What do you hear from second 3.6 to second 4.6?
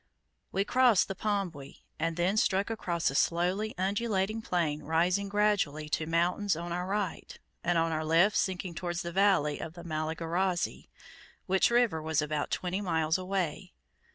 undulating